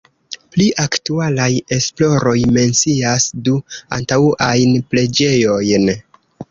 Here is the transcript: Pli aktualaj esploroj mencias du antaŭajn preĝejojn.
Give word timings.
Pli 0.53 0.63
aktualaj 0.83 1.49
esploroj 1.77 2.35
mencias 2.57 3.29
du 3.49 3.57
antaŭajn 4.01 4.77
preĝejojn. 4.93 5.91